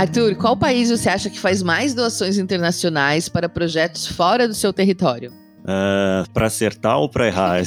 [0.00, 4.72] Arthur, qual país você acha que faz mais doações internacionais para projetos fora do seu
[4.72, 5.30] território?
[5.60, 7.60] Uh, para acertar ou para errar?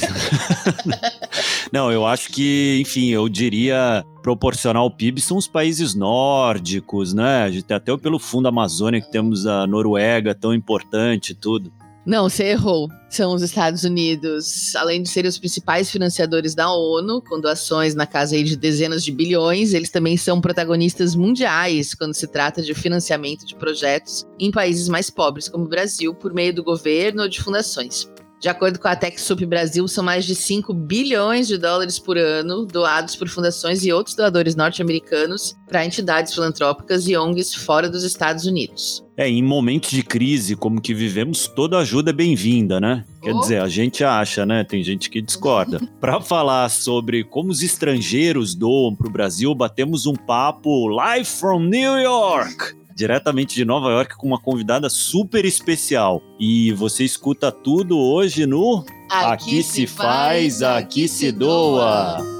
[1.72, 7.44] Não, eu acho que, enfim, eu diria proporcional ao PIB são os países nórdicos, né?
[7.44, 11.72] A gente tem até pelo Fundo Amazônia que temos a Noruega tão importante e tudo.
[12.06, 12.90] Não, você errou.
[13.08, 18.06] São os Estados Unidos, além de serem os principais financiadores da ONU, com doações na
[18.06, 23.46] casa de dezenas de bilhões, eles também são protagonistas mundiais quando se trata de financiamento
[23.46, 27.40] de projetos em países mais pobres, como o Brasil, por meio do governo ou de
[27.40, 28.08] fundações.
[28.44, 32.66] De acordo com a TechSoup Brasil, são mais de 5 bilhões de dólares por ano
[32.66, 38.44] doados por fundações e outros doadores norte-americanos para entidades filantrópicas e ONGs fora dos Estados
[38.44, 39.02] Unidos.
[39.16, 43.06] É, em momentos de crise como que vivemos, toda ajuda é bem-vinda, né?
[43.22, 43.40] Quer oh.
[43.40, 44.62] dizer, a gente acha, né?
[44.62, 45.80] Tem gente que discorda.
[45.98, 51.60] Para falar sobre como os estrangeiros doam para o Brasil, batemos um papo live from
[51.60, 56.22] New York diretamente de Nova York com uma convidada super especial.
[56.38, 62.33] E você escuta tudo hoje no Aqui, aqui se faz, aqui se doa.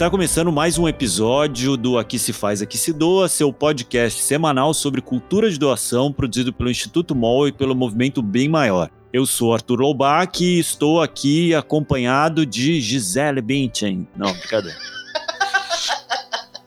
[0.00, 4.72] Está começando mais um episódio do Aqui se faz, aqui se doa, seu podcast semanal
[4.72, 8.88] sobre cultura de doação, produzido pelo Instituto MOL e pelo Movimento Bem Maior.
[9.12, 14.08] Eu sou Arthur Loubach e estou aqui acompanhado de Gisele Bündchen.
[14.16, 14.78] Não, brincadeira.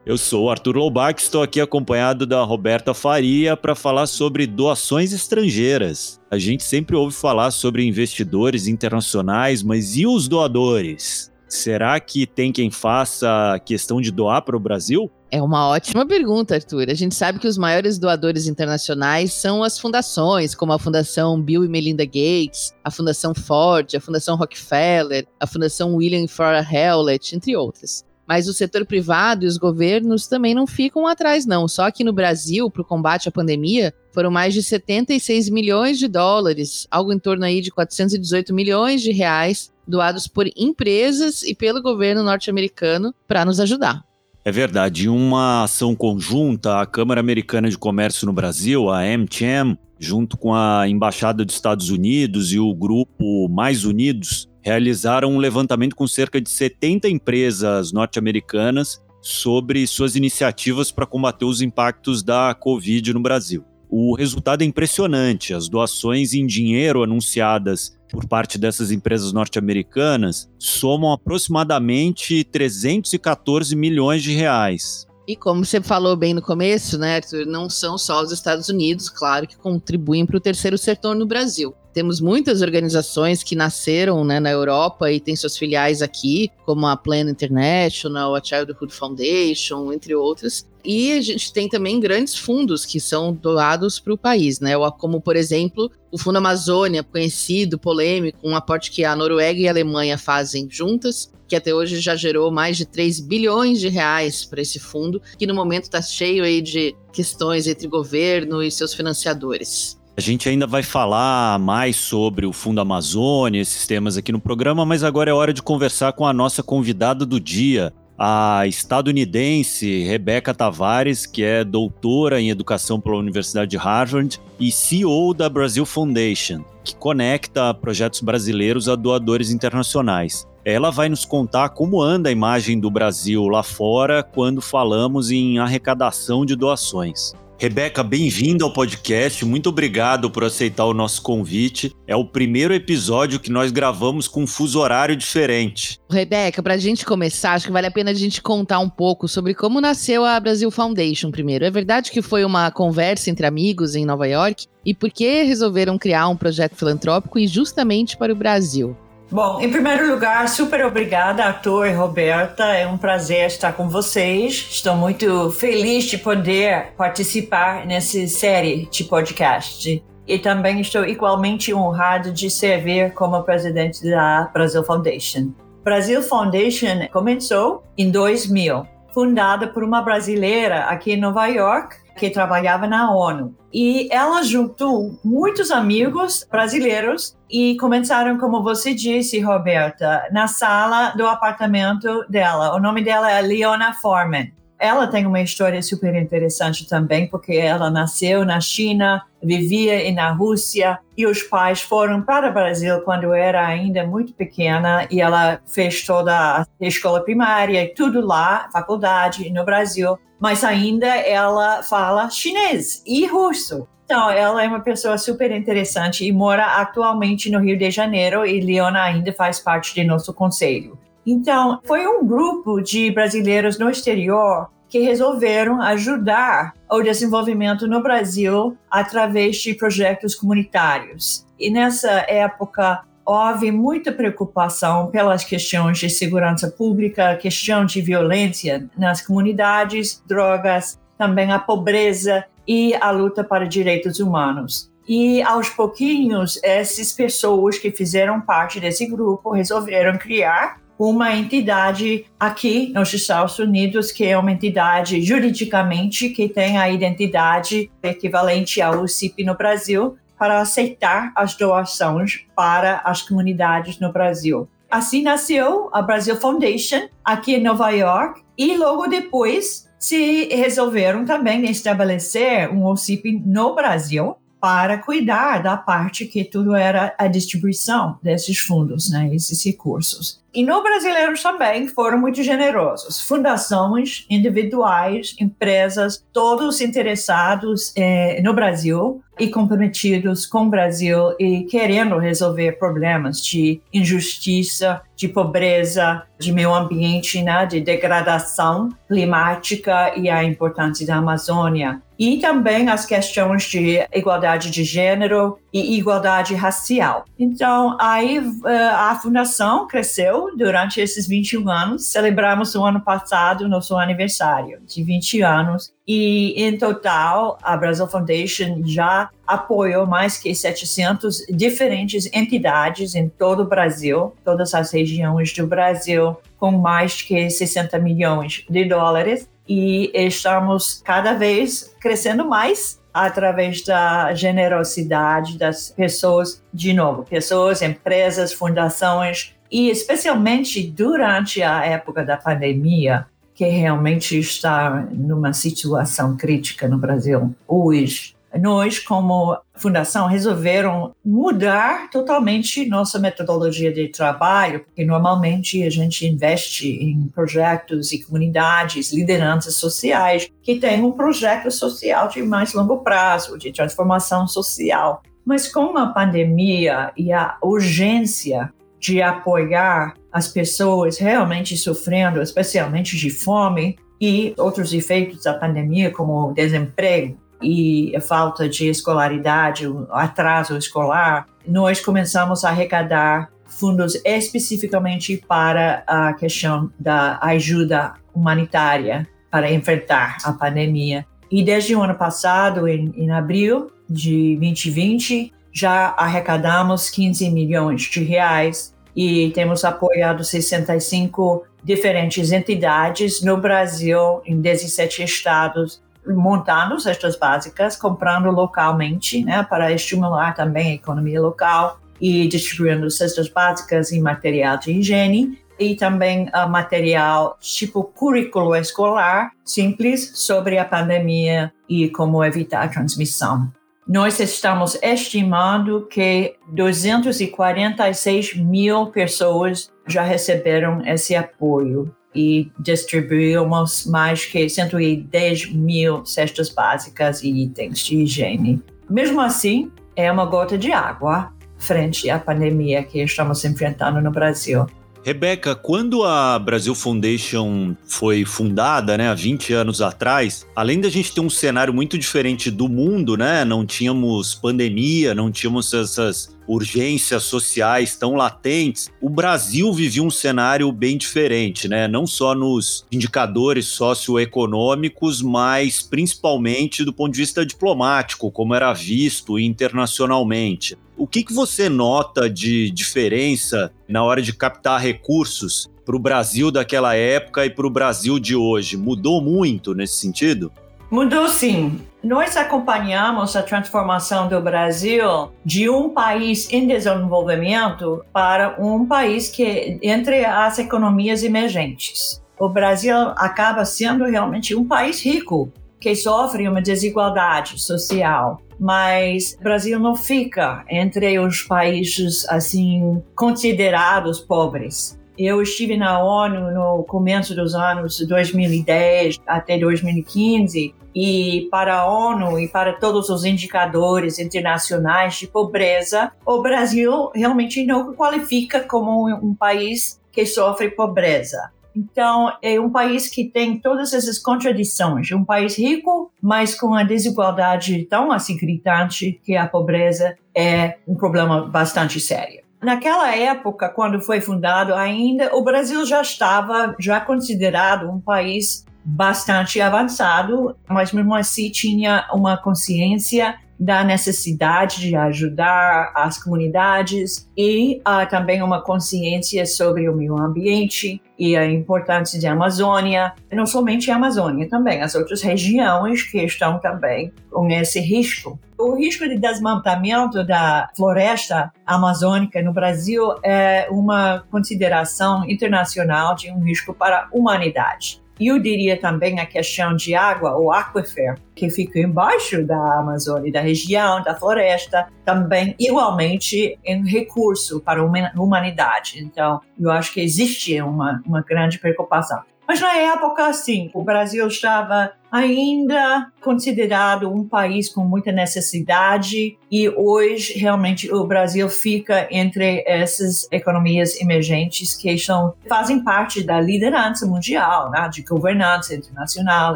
[0.05, 6.21] Eu sou Arthur Loubach, estou aqui acompanhado da Roberta Faria para falar sobre doações estrangeiras.
[6.29, 11.32] A gente sempre ouve falar sobre investidores internacionais, mas e os doadores?
[11.53, 15.07] Será que tem quem faça questão de doar para o Brasil?
[15.29, 16.89] É uma ótima pergunta, Arthur.
[16.89, 21.63] A gente sabe que os maiores doadores internacionais são as fundações, como a Fundação Bill
[21.63, 27.55] e Melinda Gates, a Fundação Ford, a Fundação Rockefeller, a Fundação William Flora Hewlett, entre
[27.55, 28.03] outras.
[28.27, 31.67] Mas o setor privado e os governos também não ficam atrás, não.
[31.67, 36.07] Só que no Brasil, para o combate à pandemia, foram mais de 76 milhões de
[36.07, 41.81] dólares, algo em torno aí de 418 milhões de reais, doados por empresas e pelo
[41.81, 44.05] governo norte-americano para nos ajudar.
[44.45, 45.05] É verdade.
[45.05, 50.53] Em uma ação conjunta, a Câmara Americana de Comércio no Brasil, a AmCham, junto com
[50.53, 56.39] a Embaixada dos Estados Unidos e o grupo Mais Unidos, realizaram um levantamento com cerca
[56.39, 63.63] de 70 empresas norte-americanas sobre suas iniciativas para combater os impactos da Covid no Brasil.
[63.89, 65.53] O resultado é impressionante.
[65.53, 74.33] As doações em dinheiro anunciadas por parte dessas empresas norte-americanas somam aproximadamente 314 milhões de
[74.33, 75.05] reais.
[75.27, 79.09] E como você falou bem no começo, né, Arthur, não são só os Estados Unidos,
[79.09, 81.73] claro, que contribuem para o terceiro setor no Brasil.
[81.93, 86.97] Temos muitas organizações que nasceram né, na Europa e têm suas filiais aqui, como a
[86.97, 92.99] Plan International, a Childhood Foundation, entre outras, e a gente tem também grandes fundos que
[92.99, 94.73] são doados para o país, né?
[94.99, 99.71] Como, por exemplo, o Fundo Amazônia, conhecido, polêmico, um aporte que a Noruega e a
[99.71, 104.61] Alemanha fazem juntas, que até hoje já gerou mais de 3 bilhões de reais para
[104.61, 110.01] esse fundo, que no momento está cheio aí de questões entre governo e seus financiadores.
[110.15, 114.85] A gente ainda vai falar mais sobre o Fundo Amazônia, esses temas aqui no programa,
[114.85, 120.53] mas agora é hora de conversar com a nossa convidada do dia, a estadunidense Rebecca
[120.53, 126.63] Tavares, que é doutora em educação pela Universidade de Harvard e CEO da Brasil Foundation,
[126.83, 130.47] que conecta projetos brasileiros a doadores internacionais.
[130.63, 135.57] Ela vai nos contar como anda a imagem do Brasil lá fora quando falamos em
[135.57, 137.33] arrecadação de doações.
[137.59, 139.45] Rebeca, bem-vinda ao podcast.
[139.45, 141.95] Muito obrigado por aceitar o nosso convite.
[142.05, 145.99] É o primeiro episódio que nós gravamos com um fuso horário diferente.
[146.09, 149.27] Rebeca, para a gente começar, acho que vale a pena a gente contar um pouco
[149.27, 151.63] sobre como nasceu a Brasil Foundation primeiro.
[151.63, 154.65] É verdade que foi uma conversa entre amigos em Nova York?
[154.85, 158.97] E por que resolveram criar um projeto filantrópico e justamente para o Brasil?
[159.31, 162.65] Bom, em primeiro lugar, super obrigada, Arthur e Roberta.
[162.65, 164.67] É um prazer estar com vocês.
[164.69, 170.03] Estou muito feliz de poder participar nessa série de podcast.
[170.27, 175.51] E também estou igualmente honrado de servir como presidente da Brasil Foundation.
[175.83, 182.87] Brasil Foundation começou em 2000, fundada por uma brasileira aqui em Nova York, que trabalhava
[182.87, 183.55] na ONU.
[183.73, 191.27] E ela juntou muitos amigos brasileiros e começaram, como você disse, Roberta, na sala do
[191.27, 192.75] apartamento dela.
[192.75, 194.51] O nome dela é Leona Foreman.
[194.83, 200.99] Ela tem uma história super interessante também, porque ela nasceu na China, vivia na Rússia
[201.17, 206.05] e os pais foram para o Brasil quando era ainda muito pequena e ela fez
[206.05, 213.01] toda a escola primária e tudo lá, faculdade no Brasil, mas ainda ela fala chinês
[213.07, 213.87] e russo.
[214.03, 218.59] Então, ela é uma pessoa super interessante e mora atualmente no Rio de Janeiro e
[218.59, 220.99] Leona ainda faz parte de nosso conselho.
[221.25, 228.77] Então, foi um grupo de brasileiros no exterior que resolveram ajudar o desenvolvimento no Brasil
[228.91, 231.47] através de projetos comunitários.
[231.59, 239.19] E nessa época, houve muita preocupação pelas questões de segurança pública, questão de violência nas
[239.25, 244.91] comunidades, drogas, também a pobreza e a luta para direitos humanos.
[245.07, 252.93] E aos pouquinhos, essas pessoas que fizeram parte desse grupo resolveram criar uma entidade aqui
[252.93, 259.43] nos Estados Unidos, que é uma entidade juridicamente que tem a identidade equivalente ao UCIP
[259.43, 264.69] no Brasil, para aceitar as doações para as comunidades no Brasil.
[264.89, 271.65] Assim nasceu a Brasil Foundation aqui em Nova York e logo depois se resolveram também
[271.65, 278.59] estabelecer um OCIP no Brasil para cuidar da parte que tudo era a distribuição desses
[278.59, 280.41] fundos, né, esses recursos.
[280.53, 283.19] E no brasileiro também foram muito generosos.
[283.19, 292.17] Fundações individuais, empresas, todos interessados eh, no Brasil e comprometidos com o Brasil e querendo
[292.17, 300.43] resolver problemas de injustiça, de pobreza, de meio ambiente, né, de degradação climática e a
[300.43, 302.01] importância da Amazônia.
[302.23, 307.25] E também as questões de igualdade de gênero e igualdade racial.
[307.37, 312.05] Então, aí eh, a fundação cresceu durante esses 21 anos.
[312.05, 318.83] Celebramos o ano passado nosso aniversário de 20 anos e, em total, a Brazil Foundation
[318.85, 325.67] já apoiou mais que 700 diferentes entidades em todo o Brasil, todas as regiões do
[325.67, 329.49] Brasil, com mais que 60 milhões de dólares.
[329.67, 338.51] E estamos cada vez crescendo mais através da generosidade das pessoas, de novo, pessoas, empresas,
[338.51, 346.97] fundações, e especialmente durante a época da pandemia, que realmente está numa situação crítica no
[346.97, 348.35] Brasil hoje.
[348.59, 356.87] Nós, como fundação, resolveram mudar totalmente nossa metodologia de trabalho, porque normalmente a gente investe
[356.87, 363.57] em projetos e comunidades, lideranças sociais que têm um projeto social de mais longo prazo,
[363.57, 365.23] de transformação social.
[365.43, 373.29] Mas com a pandemia e a urgência de apoiar as pessoas realmente sofrendo, especialmente de
[373.29, 380.77] fome e outros efeitos da pandemia, como desemprego e a falta de escolaridade, o atraso
[380.77, 390.37] escolar, nós começamos a arrecadar fundos especificamente para a questão da ajuda humanitária para enfrentar
[390.43, 391.25] a pandemia.
[391.51, 398.23] E desde o ano passado, em, em abril de 2020, já arrecadamos 15 milhões de
[398.23, 407.95] reais e temos apoiado 65 diferentes entidades no Brasil, em 17 estados, montando cestas básicas,
[407.95, 414.77] comprando localmente, né, para estimular também a economia local e distribuindo cestas básicas e material
[414.77, 422.43] de higiene e também uh, material tipo currículo escolar simples sobre a pandemia e como
[422.43, 423.71] evitar a transmissão.
[424.07, 434.67] Nós estamos estimando que 246 mil pessoas já receberam esse apoio e distribuímos mais que
[434.67, 438.81] 110 mil cestas básicas e itens de higiene.
[439.09, 444.85] Mesmo assim, é uma gota de água frente à pandemia que estamos enfrentando no Brasil.
[445.25, 451.33] Rebeca, quando a Brasil Foundation foi fundada, né, há 20 anos atrás, além da gente
[451.33, 457.43] ter um cenário muito diferente do mundo, né, não tínhamos pandemia, não tínhamos essas urgências
[457.43, 462.07] sociais tão latentes, o Brasil vivia um cenário bem diferente, né?
[462.07, 469.59] Não só nos indicadores socioeconômicos, mas principalmente do ponto de vista diplomático, como era visto
[469.59, 470.97] internacionalmente.
[471.15, 476.71] O que, que você nota de diferença na hora de captar recursos para o Brasil
[476.71, 478.97] daquela época e para o Brasil de hoje?
[478.97, 480.71] Mudou muito nesse sentido?
[481.11, 482.01] Mudou sim.
[482.23, 489.99] Nós acompanhamos a transformação do Brasil de um país em desenvolvimento para um país que
[490.01, 492.41] entre as economias emergentes.
[492.57, 495.71] o Brasil acaba sendo realmente um país rico
[496.03, 498.61] que sofre uma desigualdade social.
[498.77, 505.17] Mas o Brasil não fica entre os países assim considerados pobres.
[505.37, 512.59] Eu estive na ONU no começo dos anos 2010 até 2015 e para a ONU
[512.59, 519.55] e para todos os indicadores internacionais de pobreza, o Brasil realmente não qualifica como um
[519.55, 521.71] país que sofre pobreza.
[521.95, 525.31] Então, é um país que tem todas essas contradições.
[525.31, 531.15] Um país rico, mas com a desigualdade tão assim gritante que a pobreza é um
[531.15, 532.63] problema bastante sério.
[532.81, 539.79] Naquela época, quando foi fundado, ainda o Brasil já estava já considerado um país bastante
[539.79, 548.25] avançado, mas mesmo assim tinha uma consciência da necessidade de ajudar as comunidades e uh,
[548.29, 554.15] também uma consciência sobre o meio ambiente e a importância da Amazônia, não somente a
[554.15, 558.57] Amazônia, também as outras regiões que estão também com esse risco.
[558.77, 566.59] O risco de desmatamento da floresta amazônica no Brasil é uma consideração internacional de um
[566.59, 568.22] risco para a humanidade.
[568.39, 573.61] Eu diria também a questão de água, o aquífero, que fica embaixo da Amazônia, da
[573.61, 579.23] região, da floresta, também igualmente um recurso para a humanidade.
[579.23, 582.41] Então, eu acho que existe uma, uma grande preocupação.
[582.67, 589.89] Mas na época, assim, o Brasil estava ainda considerado um país com muita necessidade e
[589.89, 597.25] hoje realmente o Brasil fica entre essas economias emergentes que são, fazem parte da liderança
[597.25, 599.75] mundial, né, de governança internacional,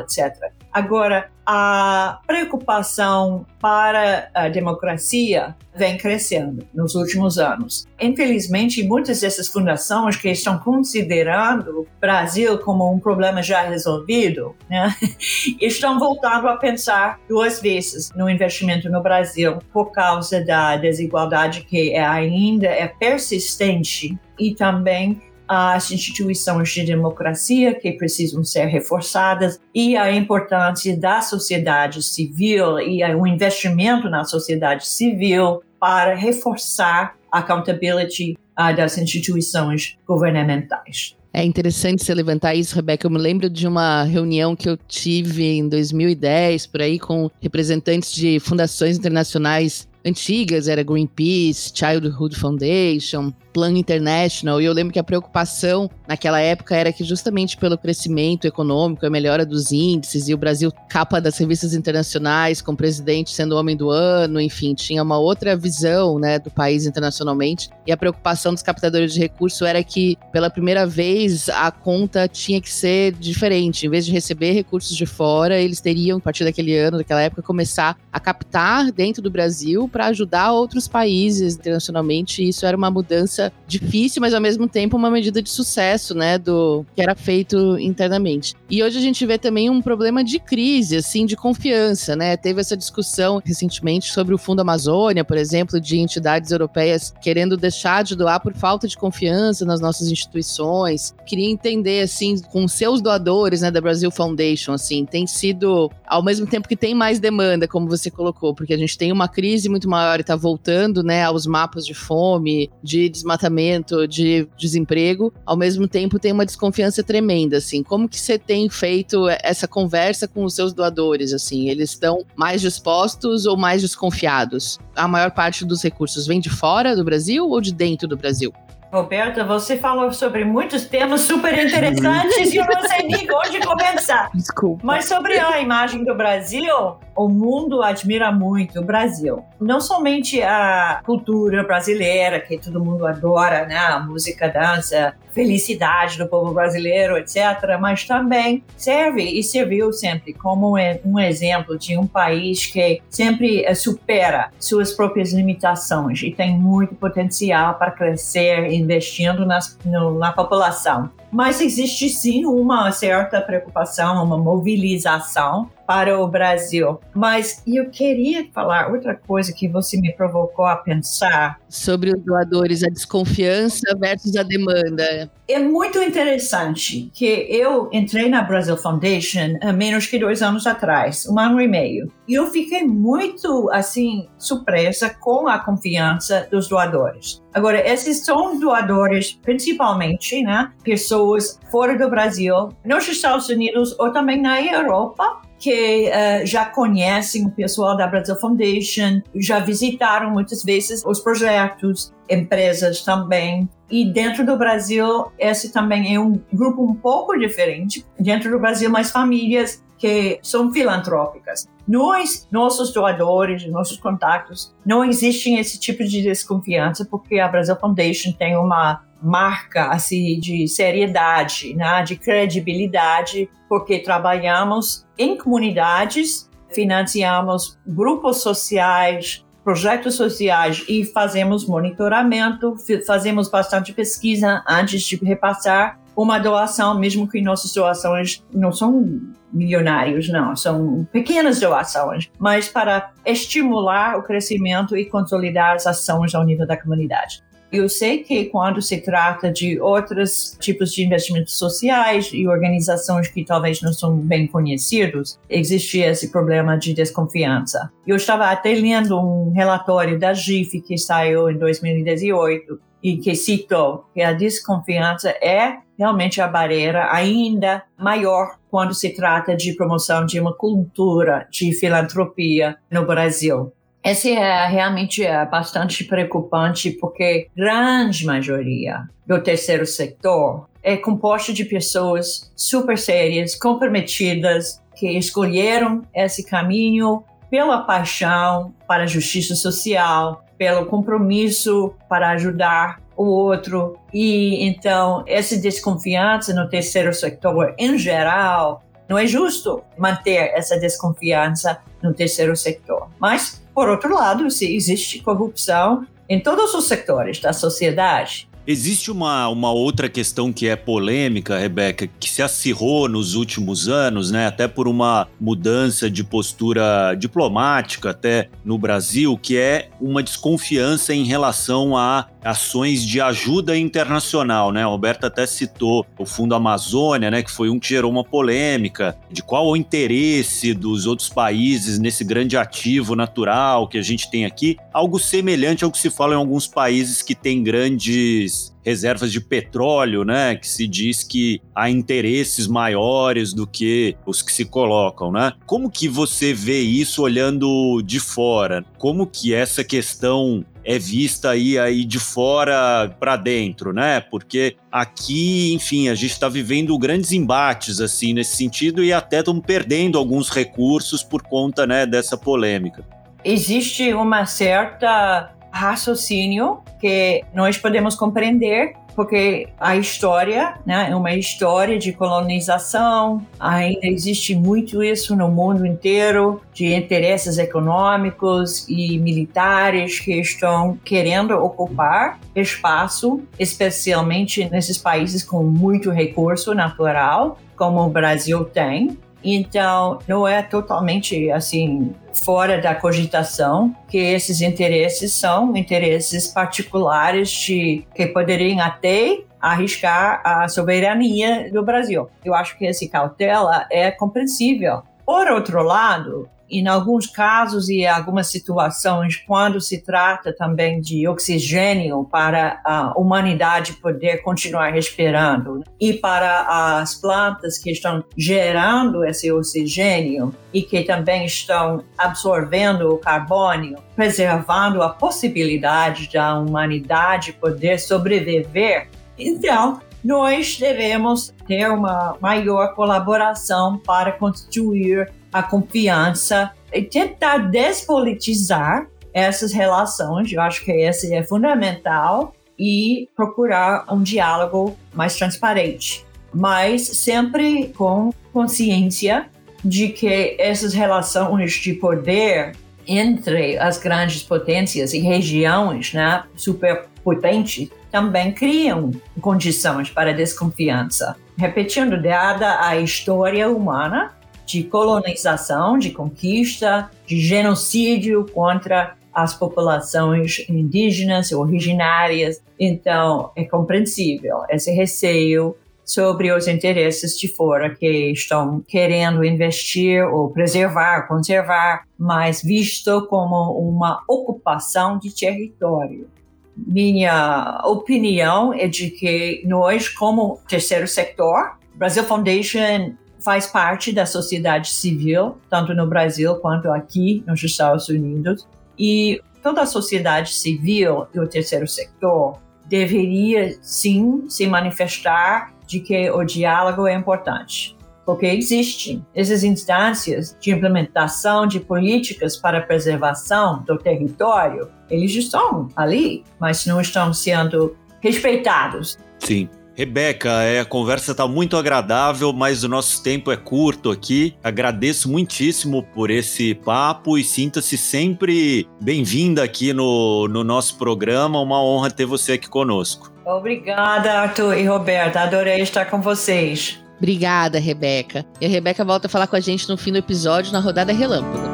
[0.02, 0.36] etc.
[0.72, 7.86] Agora, a preocupação para a democracia vem crescendo nos últimos anos.
[8.02, 14.94] Infelizmente, muitas dessas fundações que estão considerando o Brasil como um problema já resolvido, né,
[15.62, 21.94] estão voltando a pensar duas vezes no investimento no Brasil por causa da desigualdade que
[21.94, 29.96] é ainda é persistente e também as instituições de democracia que precisam ser reforçadas e
[29.96, 38.38] a importância da sociedade civil e o investimento na sociedade civil para reforçar a accountability
[38.60, 41.16] uh, das instituições governamentais.
[41.34, 43.06] É interessante você levantar isso, Rebeca.
[43.06, 48.12] Eu me lembro de uma reunião que eu tive em 2010, por aí, com representantes
[48.12, 55.04] de fundações internacionais antigas, era Greenpeace, Childhood Foundation, Plan International, e eu lembro que a
[55.04, 60.38] preocupação naquela época era que justamente pelo crescimento econômico, a melhora dos índices, e o
[60.38, 65.02] Brasil capa das revistas internacionais, com o presidente sendo o homem do ano, enfim, tinha
[65.02, 69.84] uma outra visão, né, do país internacionalmente, e a preocupação dos captadores de recurso era
[69.84, 74.96] que, pela primeira vez, a conta tinha que ser diferente, em vez de receber recursos
[74.96, 79.32] de fora, eles teriam, a partir daquele ano, daquela época, começar a captar dentro do
[79.32, 84.68] Brasil para ajudar outros países internacionalmente, e isso era uma mudança difícil, mas ao mesmo
[84.68, 88.54] tempo uma medida de sucesso, né, do que era feito internamente.
[88.70, 92.36] E hoje a gente vê também um problema de crise, assim, de confiança, né?
[92.36, 98.04] Teve essa discussão recentemente sobre o Fundo Amazônia, por exemplo, de entidades europeias querendo deixar
[98.04, 101.16] de doar por falta de confiança nas nossas instituições.
[101.26, 106.46] Queria entender, assim, com seus doadores, né, da Brasil Foundation, assim, tem sido, ao mesmo
[106.46, 109.90] tempo que tem mais demanda, como você colocou, porque a gente tem uma crise muito
[109.90, 115.56] maior e tá voltando, né, aos mapas de fome, de desmatamento desmatamento, de desemprego, ao
[115.56, 117.84] mesmo tempo tem uma desconfiança tremenda, assim.
[117.84, 121.70] Como que você tem feito essa conversa com os seus doadores, assim?
[121.70, 124.80] Eles estão mais dispostos ou mais desconfiados?
[124.96, 128.52] A maior parte dos recursos vem de fora do Brasil ou de dentro do Brasil?
[128.98, 134.30] Roberta, você falou sobre muitos temas super interessantes e eu não sei nem onde começar.
[134.34, 134.82] Desculpa.
[134.84, 139.44] Mas sobre a imagem do Brasil, o mundo admira muito o Brasil.
[139.60, 143.78] Não somente a cultura brasileira, que todo mundo adora, né?
[143.78, 150.76] A música, dança, felicidade do povo brasileiro, etc., mas também serve e serviu sempre como
[151.06, 156.96] um exemplo de um país que sempre eh, supera suas próprias limitações e tem muito
[156.96, 161.12] potencial para crescer investindo nas, no, na população.
[161.32, 167.00] Mas existe sim uma certa preocupação, uma mobilização para o Brasil.
[167.16, 171.60] Mas eu queria falar outra coisa que você me provocou a pensar.
[171.70, 175.32] Sobre os doadores, a desconfiança versus a demanda.
[175.48, 181.26] É muito interessante que eu entrei na Brasil Foundation há menos que dois anos atrás,
[181.26, 182.12] um ano e meio.
[182.28, 187.42] E eu fiquei muito, assim, surpresa com a confiança dos doadores.
[187.54, 194.12] Agora, esses são doadores, principalmente, né, pessoas pessoas fora do Brasil, nos Estados Unidos ou
[194.12, 200.64] também na Europa, que uh, já conhecem o pessoal da Brazil Foundation, já visitaram muitas
[200.64, 203.68] vezes os projetos, empresas também.
[203.90, 208.06] E dentro do Brasil, esse também é um grupo um pouco diferente.
[208.20, 211.68] Dentro do Brasil, mais famílias que são filantrópicas.
[211.88, 218.34] Nós, nossos doadores, nossos contatos, não existem esse tipo de desconfiança porque a Brazil Foundation
[218.34, 228.42] tem uma marca assim de seriedade, né, de credibilidade, porque trabalhamos em comunidades, financiamos grupos
[228.42, 232.76] sociais, projetos sociais e fazemos monitoramento,
[233.06, 240.30] fazemos bastante pesquisa antes de repassar uma doação, mesmo que nossas doações não são milionários,
[240.30, 246.68] não, são pequenas doações, mas para estimular o crescimento e consolidar as ações ao nível
[246.68, 247.42] da comunidade.
[247.70, 253.44] Eu sei que quando se trata de outros tipos de investimentos sociais e organizações que
[253.44, 257.92] talvez não são bem conhecidos, existe esse problema de desconfiança.
[258.06, 264.06] Eu estava até lendo um relatório da GIF que saiu em 2018 e que citou
[264.14, 270.40] que a desconfiança é realmente a barreira ainda maior quando se trata de promoção de
[270.40, 273.74] uma cultura de filantropia no Brasil.
[274.04, 281.66] Esse é realmente é bastante preocupante porque grande maioria do terceiro setor é composto de
[281.66, 290.86] pessoas super sérias, comprometidas, que escolheram esse caminho pela paixão para a justiça social, pelo
[290.86, 293.98] compromisso para ajudar o outro.
[294.14, 301.80] E então, essa desconfiança no terceiro setor em geral, não é justo manter essa desconfiança
[302.02, 303.10] no terceiro setor.
[303.20, 309.48] Mas, por outro lado, se existe corrupção em todos os setores da sociedade, Existe uma,
[309.48, 314.68] uma outra questão que é polêmica, Rebeca, que se acirrou nos últimos anos, né, até
[314.68, 321.96] por uma mudança de postura diplomática até no Brasil, que é uma desconfiança em relação
[321.96, 324.84] a ações de ajuda internacional, né?
[324.84, 329.18] A Roberta até citou o Fundo Amazônia, né, que foi um que gerou uma polêmica
[329.30, 334.46] de qual o interesse dos outros países nesse grande ativo natural que a gente tem
[334.46, 339.42] aqui, algo semelhante ao que se fala em alguns países que têm grandes reservas de
[339.42, 340.56] petróleo, né?
[340.56, 345.52] Que se diz que há interesses maiores do que os que se colocam, né?
[345.66, 348.86] Como que você vê isso olhando de fora?
[348.98, 354.22] Como que essa questão é vista aí, aí de fora para dentro, né?
[354.22, 359.66] Porque aqui, enfim, a gente está vivendo grandes embates assim nesse sentido e até estamos
[359.66, 363.04] perdendo alguns recursos por conta né, dessa polêmica.
[363.44, 371.98] Existe uma certa raciocínio que nós podemos compreender porque a história né, é uma história
[371.98, 380.40] de colonização, ainda existe muito isso no mundo inteiro, de interesses econômicos e militares que
[380.40, 389.18] estão querendo ocupar espaço, especialmente nesses países com muito recurso natural, como o Brasil tem.
[389.44, 398.06] Então, não é totalmente assim fora da cogitação que esses interesses são interesses particulares de
[398.14, 402.30] que poderiam até arriscar a soberania do Brasil.
[402.44, 405.02] Eu acho que esse cautela é compreensível.
[405.26, 412.24] Por outro lado, em alguns casos e algumas situações, quando se trata também de oxigênio
[412.26, 420.54] para a humanidade poder continuar respirando e para as plantas que estão gerando esse oxigênio
[420.74, 429.08] e que também estão absorvendo o carbono, preservando a possibilidade da humanidade poder sobreviver.
[429.38, 439.72] Então, nós devemos ter uma maior colaboração para constituir a confiança e tentar despolitizar essas
[439.72, 440.52] relações.
[440.52, 448.32] Eu acho que esse é fundamental e procurar um diálogo mais transparente, mas sempre com
[448.54, 449.50] consciência
[449.84, 452.76] de que essas relações de poder
[453.08, 461.36] entre as grandes potências e regiões né, superpotentes também criam condições para desconfiança.
[461.58, 464.37] Repetindo, dada a história humana,
[464.68, 472.62] de colonização, de conquista, de genocídio contra as populações indígenas originárias.
[472.78, 480.50] Então, é compreensível esse receio sobre os interesses de fora que estão querendo investir ou
[480.50, 486.28] preservar, conservar, mas visto como uma ocupação de território.
[486.76, 493.16] minha opinião é de que nós, como terceiro setor, Brasil Foundation
[493.48, 498.68] faz parte da sociedade civil, tanto no Brasil quanto aqui nos Estados Unidos.
[499.00, 502.58] E toda a sociedade civil e o terceiro setor
[502.88, 507.96] deveria sim se manifestar de que o diálogo é importante.
[508.26, 516.44] Porque existem essas instâncias de implementação de políticas para preservação do território, eles estão ali,
[516.60, 519.18] mas não estão sendo respeitados.
[519.40, 519.70] Sim.
[519.98, 524.56] Rebeca, é, a conversa está muito agradável, mas o nosso tempo é curto aqui.
[524.64, 531.60] Agradeço muitíssimo por esse papo e sinta-se sempre bem-vinda aqui no, no nosso programa.
[531.60, 533.34] Uma honra ter você aqui conosco.
[533.44, 535.40] Obrigada, Arthur e Roberta.
[535.40, 537.04] Adorei estar com vocês.
[537.18, 538.46] Obrigada, Rebeca.
[538.62, 541.12] E a Rebeca volta a falar com a gente no fim do episódio, na rodada
[541.12, 541.67] relâmpago.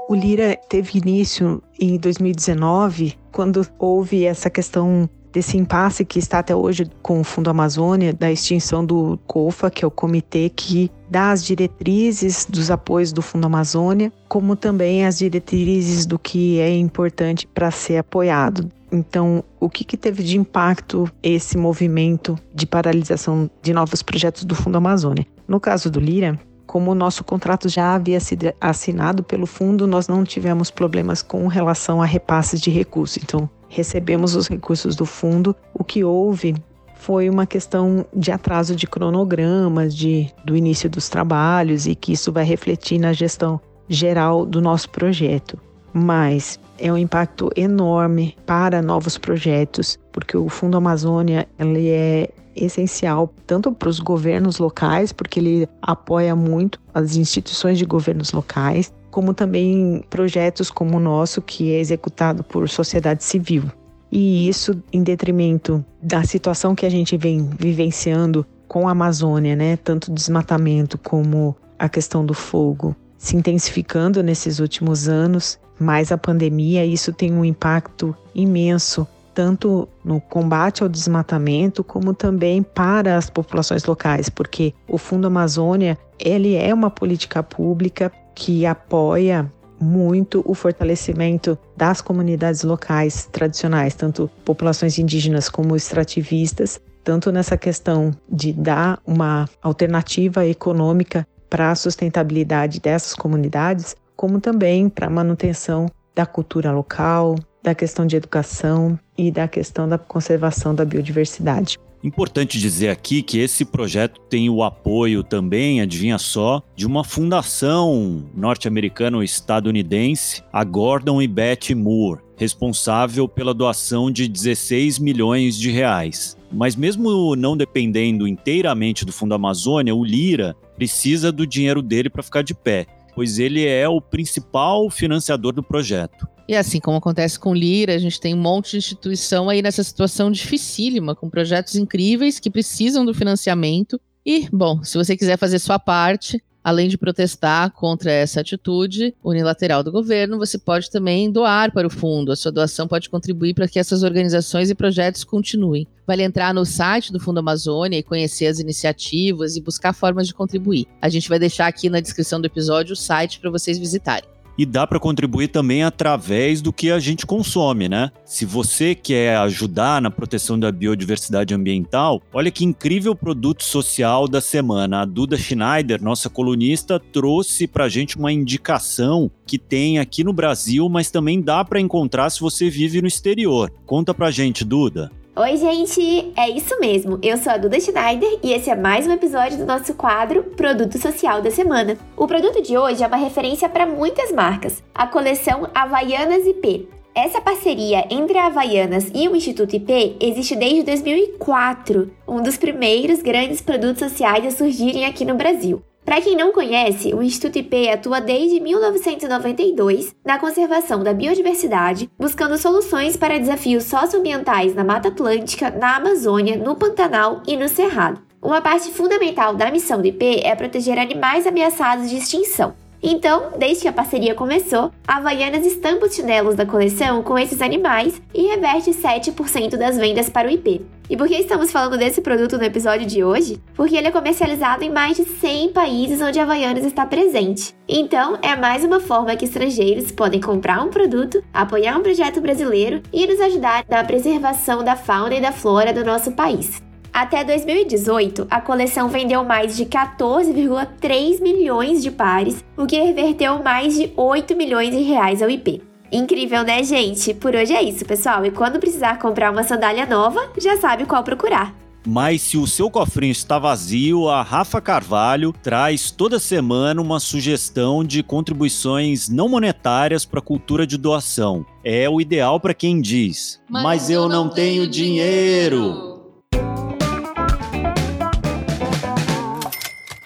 [0.08, 6.56] O Lira teve início em 2019, quando houve essa questão desse impasse que está até
[6.56, 11.32] hoje com o Fundo Amazônia, da extinção do COFA, que é o comitê que dá
[11.32, 17.48] as diretrizes dos apoios do Fundo Amazônia, como também as diretrizes do que é importante
[17.48, 18.70] para ser apoiado.
[18.92, 24.54] Então, o que, que, teve de impacto esse movimento de paralisação de novos projetos do
[24.54, 25.26] Fundo Amazônia?
[25.48, 30.08] No caso do Lira, como o nosso contrato já havia sido assinado pelo fundo, nós
[30.08, 33.18] não tivemos problemas com relação a repasses de recursos.
[33.22, 35.56] Então, recebemos os recursos do fundo.
[35.74, 36.56] O que houve
[36.96, 42.32] foi uma questão de atraso de cronogramas, de, do início dos trabalhos e que isso
[42.32, 43.60] vai refletir na gestão
[43.90, 45.58] geral do nosso projeto.
[45.92, 53.34] Mas é um impacto enorme para novos projetos, porque o Fundo Amazônia ele é essencial
[53.48, 59.32] tanto para os governos locais, porque ele apoia muito as instituições de governos locais, como
[59.32, 63.66] também projetos como o nosso, que é executado por sociedade civil.
[64.12, 69.78] E isso em detrimento da situação que a gente vem vivenciando com a Amazônia, né?
[69.78, 76.84] Tanto desmatamento como a questão do fogo se intensificando nesses últimos anos, mais a pandemia,
[76.84, 83.84] isso tem um impacto imenso tanto no combate ao desmatamento como também para as populações
[83.84, 91.58] locais, porque o Fundo Amazônia, ele é uma política pública que apoia muito o fortalecimento
[91.76, 99.48] das comunidades locais tradicionais, tanto populações indígenas como extrativistas, tanto nessa questão de dar uma
[99.62, 107.36] alternativa econômica para a sustentabilidade dessas comunidades, como também para a manutenção da cultura local,
[107.62, 111.78] da questão de educação e da questão da conservação da biodiversidade.
[112.04, 118.26] Importante dizer aqui que esse projeto tem o apoio também, adivinha só, de uma fundação
[118.36, 126.36] norte-americano-estadunidense, a Gordon e Betty Moore, responsável pela doação de 16 milhões de reais.
[126.52, 132.22] Mas mesmo não dependendo inteiramente do Fundo Amazônia, o Lira precisa do dinheiro dele para
[132.22, 132.86] ficar de pé,
[133.16, 136.28] pois ele é o principal financiador do projeto.
[136.48, 139.84] E assim como acontece com Lira, a gente tem um monte de instituição aí nessa
[139.84, 144.00] situação dificílima, com projetos incríveis que precisam do financiamento.
[144.26, 149.84] E, bom, se você quiser fazer sua parte, além de protestar contra essa atitude unilateral
[149.84, 152.32] do governo, você pode também doar para o fundo.
[152.32, 155.88] A sua doação pode contribuir para que essas organizações e projetos continuem.
[156.08, 160.34] Vale entrar no site do Fundo Amazônia e conhecer as iniciativas e buscar formas de
[160.34, 160.88] contribuir.
[161.02, 164.66] A gente vai deixar aqui na descrição do episódio o site para vocês visitarem e
[164.66, 168.12] dá para contribuir também através do que a gente consome, né?
[168.26, 174.42] Se você quer ajudar na proteção da biodiversidade ambiental, olha que incrível produto social da
[174.42, 175.02] semana.
[175.02, 180.34] A Duda Schneider, nossa colunista, trouxe para a gente uma indicação que tem aqui no
[180.34, 183.72] Brasil, mas também dá para encontrar se você vive no exterior.
[183.86, 185.12] Conta pra gente, Duda.
[185.36, 186.32] Oi, gente!
[186.38, 187.18] É isso mesmo.
[187.24, 191.00] Eu sou a Duda Schneider e esse é mais um episódio do nosso quadro Produto
[191.00, 191.98] Social da Semana.
[192.16, 196.88] O produto de hoje é uma referência para muitas marcas, a coleção Havaianas IP.
[197.16, 203.24] Essa parceria entre a Havaianas e o Instituto IP existe desde 2004, um dos primeiros
[203.24, 205.82] grandes produtos sociais a surgirem aqui no Brasil.
[206.06, 212.58] Para quem não conhece, o Instituto IP atua desde 1992 na conservação da biodiversidade, buscando
[212.58, 218.22] soluções para desafios socioambientais na Mata Atlântica, na Amazônia, no Pantanal e no Cerrado.
[218.42, 222.74] Uma parte fundamental da missão do IP é proteger animais ameaçados de extinção.
[223.02, 227.62] Então, desde que a parceria começou, a Havaianas estampa os chinelos da coleção com esses
[227.62, 230.86] animais e reverte 7% das vendas para o IP.
[231.10, 233.62] E por que estamos falando desse produto no episódio de hoje?
[233.76, 237.76] Porque ele é comercializado em mais de 100 países onde a Havaianas está presente.
[237.88, 243.02] Então, é mais uma forma que estrangeiros podem comprar um produto, apoiar um projeto brasileiro
[243.12, 246.82] e nos ajudar na preservação da fauna e da flora do nosso país.
[247.12, 253.94] Até 2018, a coleção vendeu mais de 14,3 milhões de pares, o que reverteu mais
[253.94, 255.93] de 8 milhões de reais ao IP.
[256.14, 257.34] Incrível, né, gente?
[257.34, 258.46] Por hoje é isso, pessoal.
[258.46, 261.76] E quando precisar comprar uma sandália nova, já sabe qual procurar.
[262.06, 268.04] Mas se o seu cofrinho está vazio, a Rafa Carvalho traz toda semana uma sugestão
[268.04, 271.66] de contribuições não monetárias para a cultura de doação.
[271.84, 275.78] É o ideal para quem diz: Mas, Mas eu, não tenho dinheiro.
[275.78, 276.13] dinheiro.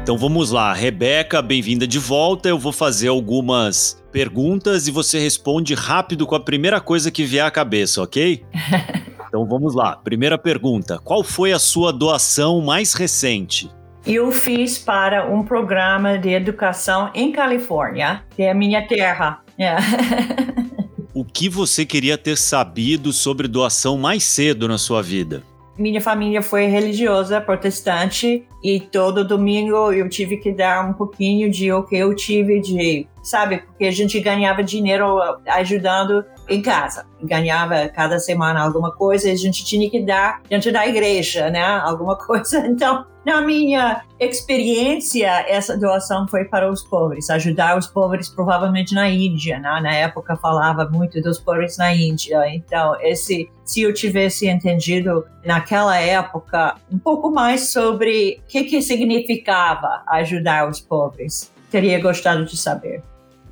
[0.04, 2.46] Então vamos lá, Rebeca, bem-vinda de volta.
[2.46, 7.42] Eu vou fazer algumas perguntas e você responde rápido com a primeira coisa que vier
[7.42, 8.44] à cabeça, ok?
[9.26, 9.96] então vamos lá.
[9.96, 13.70] Primeira pergunta: Qual foi a sua doação mais recente?
[14.06, 19.40] Eu fiz para um programa de educação em Califórnia, que é a minha terra.
[19.58, 19.82] Yeah.
[21.14, 25.42] o que você queria ter sabido sobre doação mais cedo na sua vida?
[25.78, 31.70] Minha família foi religiosa, protestante, e todo domingo eu tive que dar um pouquinho de
[31.70, 37.04] o que eu tive de, sabe, porque a gente ganhava dinheiro ajudando em casa.
[37.22, 41.62] Ganhava cada semana alguma coisa e a gente tinha que dar dentro da igreja, né?
[41.62, 42.66] Alguma coisa.
[42.66, 49.08] Então, na minha experiência, essa doação foi para os pobres, ajudar os pobres provavelmente na
[49.08, 49.80] Índia, né?
[49.82, 52.42] Na época falava muito dos pobres na Índia.
[52.48, 60.04] Então, esse se eu tivesse entendido naquela época um pouco mais sobre que, que significava
[60.06, 63.02] ajudar os pobres, teria gostado de saber.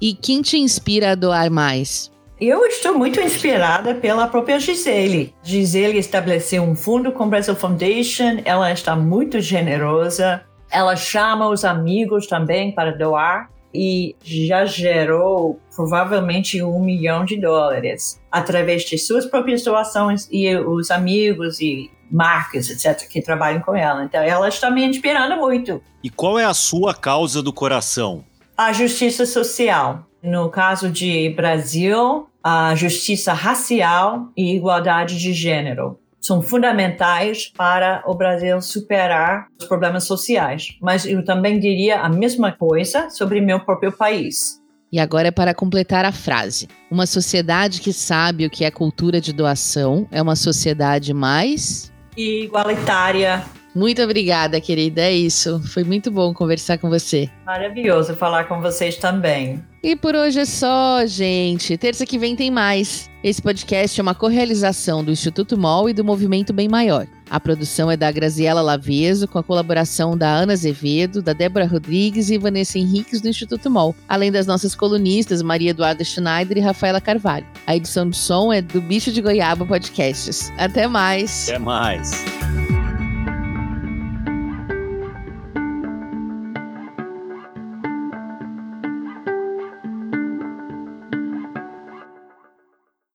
[0.01, 2.13] E quem te inspira a doar mais?
[2.41, 5.35] Eu estou muito inspirada pela própria Gisele.
[5.43, 12.29] Gisele estabeleceu um fundo com Brazil Foundation, ela está muito generosa, ela chama os amigos
[12.29, 19.65] também para doar e já gerou provavelmente um milhão de dólares através de suas próprias
[19.65, 24.05] doações e os amigos e marcas, etc., que trabalham com ela.
[24.05, 25.83] Então, ela está me inspirando muito.
[26.05, 28.25] E qual é a sua causa do coração?
[28.57, 30.07] A justiça social.
[30.23, 38.15] No caso de Brasil, a justiça racial e igualdade de gênero são fundamentais para o
[38.15, 40.77] Brasil superar os problemas sociais.
[40.81, 44.63] Mas eu também diria a mesma coisa sobre meu próprio país.
[44.93, 46.69] E agora é para completar a frase.
[46.91, 53.45] Uma sociedade que sabe o que é cultura de doação é uma sociedade mais igualitária.
[53.75, 55.03] Muito obrigada, querida.
[55.03, 55.61] É isso.
[55.73, 57.31] Foi muito bom conversar com você.
[57.47, 59.63] Maravilhoso falar com vocês também.
[59.83, 61.77] E por hoje é só, gente.
[61.79, 63.11] Terça que vem tem mais.
[63.25, 67.07] Esse podcast é uma correalização do Instituto MOL e do Movimento Bem Maior.
[67.33, 72.29] A produção é da Graziela Laveso, com a colaboração da Ana Azevedo, da Débora Rodrigues
[72.29, 77.01] e Vanessa Henriques do Instituto MOL, além das nossas colunistas Maria Eduarda Schneider e Rafaela
[77.01, 77.47] Carvalho.
[77.67, 80.53] A edição do som é do Bicho de Goiaba Podcasts.
[80.59, 81.49] Até mais.
[81.49, 82.13] Até mais.